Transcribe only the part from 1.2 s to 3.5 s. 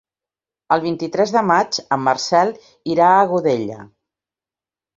de maig en Marcel irà a